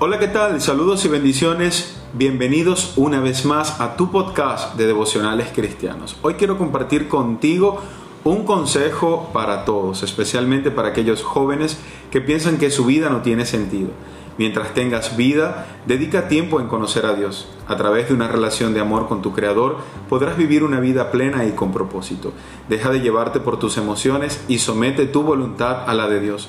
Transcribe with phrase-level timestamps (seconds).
[0.00, 0.60] Hola, ¿qué tal?
[0.60, 1.94] Saludos y bendiciones.
[2.14, 6.16] Bienvenidos una vez más a tu podcast de devocionales cristianos.
[6.22, 7.78] Hoy quiero compartir contigo
[8.24, 11.78] un consejo para todos, especialmente para aquellos jóvenes
[12.10, 13.90] que piensan que su vida no tiene sentido.
[14.36, 17.46] Mientras tengas vida, dedica tiempo en conocer a Dios.
[17.68, 19.76] A través de una relación de amor con tu Creador,
[20.08, 22.32] podrás vivir una vida plena y con propósito.
[22.68, 26.48] Deja de llevarte por tus emociones y somete tu voluntad a la de Dios.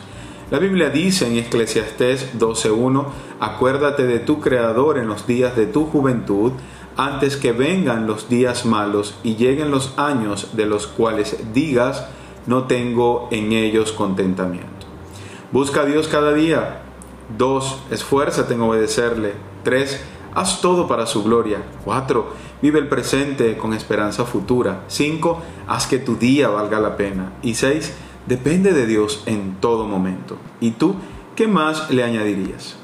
[0.52, 3.05] La Biblia dice en Eclesiastés 12.1,
[3.40, 6.52] acuérdate de tu Creador en los días de tu juventud,
[6.95, 12.05] antes que vengan los días malos y lleguen los años de los cuales digas,
[12.45, 14.70] no tengo en ellos contentamiento.
[15.52, 16.82] Busca a Dios cada día.
[17.35, 17.80] 2.
[17.90, 19.34] Esfuérzate en obedecerle.
[19.63, 19.99] 3.
[20.35, 21.63] Haz todo para su gloria.
[21.85, 22.27] 4.
[22.62, 24.84] Vive el presente con esperanza futura.
[24.90, 25.41] 5.
[25.68, 27.34] Haz que tu día valga la pena.
[27.41, 27.93] Y 6
[28.27, 30.37] depende de Dios en todo momento.
[30.59, 30.95] ¿Y tú
[31.35, 32.77] qué más le añadirías?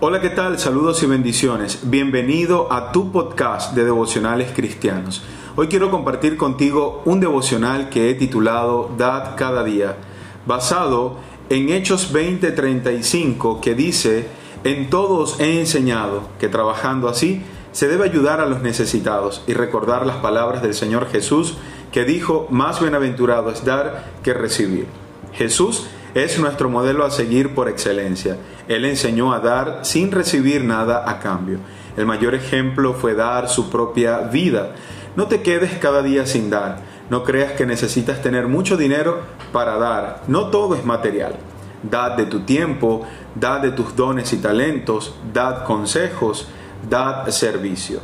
[0.00, 0.58] Hola, ¿qué tal?
[0.58, 1.80] Saludos y bendiciones.
[1.84, 5.24] Bienvenido a tu podcast de devocionales cristianos.
[5.56, 9.96] Hoy quiero compartir contigo un devocional que he titulado Dad cada día,
[10.44, 11.16] basado
[11.50, 14.26] en Hechos 20:35 que dice,
[14.64, 17.42] en todos he enseñado que trabajando así
[17.72, 21.56] se debe ayudar a los necesitados y recordar las palabras del Señor Jesús
[21.92, 24.86] que dijo, más bienaventurado es dar que recibir.
[25.32, 28.36] Jesús es nuestro modelo a seguir por excelencia.
[28.68, 31.58] Él enseñó a dar sin recibir nada a cambio.
[31.96, 34.74] El mayor ejemplo fue dar su propia vida.
[35.16, 39.20] No te quedes cada día sin dar no creas que necesitas tener mucho dinero
[39.52, 40.22] para dar.
[40.26, 41.36] No todo es material.
[41.82, 46.48] Dad de tu tiempo, dad de tus dones y talentos, dad consejos,
[46.88, 48.00] dad servicio.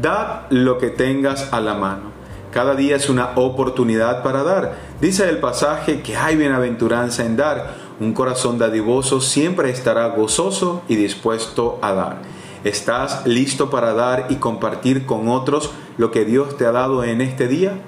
[0.00, 2.15] Dad lo que tengas a la mano.
[2.56, 4.78] Cada día es una oportunidad para dar.
[4.98, 7.74] Dice el pasaje que hay bienaventuranza en dar.
[8.00, 12.22] Un corazón dadivoso siempre estará gozoso y dispuesto a dar.
[12.64, 17.20] ¿Estás listo para dar y compartir con otros lo que Dios te ha dado en
[17.20, 17.78] este día?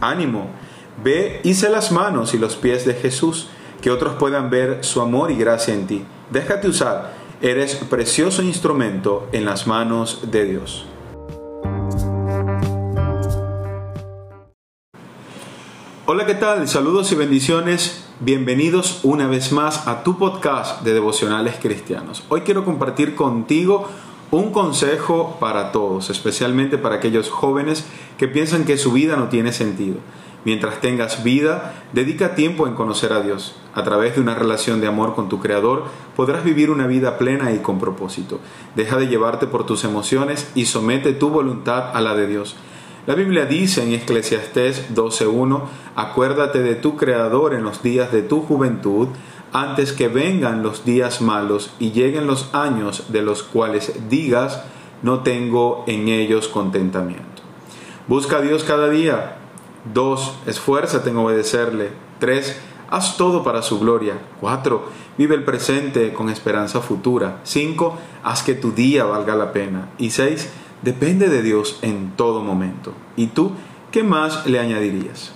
[0.00, 0.50] ánimo,
[1.02, 3.48] ve, hice las manos y los pies de Jesús,
[3.80, 6.04] que otros puedan ver su amor y gracia en ti.
[6.30, 10.86] Déjate usar, eres precioso instrumento en las manos de Dios.
[16.04, 16.66] Hola, ¿qué tal?
[16.66, 18.04] Saludos y bendiciones.
[18.18, 22.24] Bienvenidos una vez más a tu podcast de devocionales cristianos.
[22.28, 23.88] Hoy quiero compartir contigo
[24.32, 27.86] un consejo para todos, especialmente para aquellos jóvenes
[28.18, 29.98] que piensan que su vida no tiene sentido.
[30.44, 33.54] Mientras tengas vida, dedica tiempo en conocer a Dios.
[33.72, 35.84] A través de una relación de amor con tu Creador,
[36.16, 38.40] podrás vivir una vida plena y con propósito.
[38.74, 42.56] Deja de llevarte por tus emociones y somete tu voluntad a la de Dios.
[43.04, 45.62] La Biblia dice en Eclesiastés 12.1,
[45.96, 49.08] acuérdate de tu Creador en los días de tu juventud,
[49.52, 54.62] antes que vengan los días malos y lleguen los años de los cuales digas,
[55.02, 57.42] no tengo en ellos contentamiento.
[58.06, 59.36] Busca a Dios cada día.
[59.92, 60.34] 2.
[60.46, 61.90] Esfuérzate en obedecerle.
[62.20, 62.56] 3.
[62.88, 64.14] Haz todo para su gloria.
[64.40, 64.80] 4.
[65.18, 67.40] Vive el presente con esperanza futura.
[67.42, 67.98] 5.
[68.22, 69.88] Haz que tu día valga la pena.
[69.98, 70.48] Y 6.
[70.82, 72.92] Depende de Dios en todo momento.
[73.16, 73.52] ¿Y tú
[73.90, 75.32] qué más le añadirías?